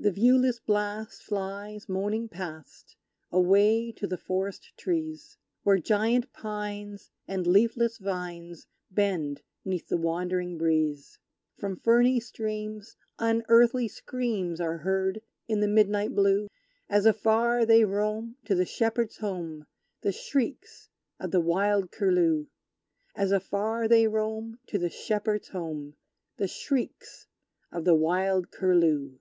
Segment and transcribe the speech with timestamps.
[0.00, 2.94] The viewless blast flies moaning past,
[3.32, 10.56] Away to the forest trees; Where giant pines and leafless vines Bend 'neath the wandering
[10.56, 11.18] breeze!
[11.58, 16.46] From ferny streams, unearthly screams Are heard in the midnight blue;
[16.88, 19.66] As afar they roam to the shepherd's home,
[20.02, 22.46] The shrieks of the wild Curlew!
[23.16, 25.96] As afar they roam To the shepherd's home,
[26.36, 27.26] The shrieks
[27.72, 29.18] of the wild Curlew!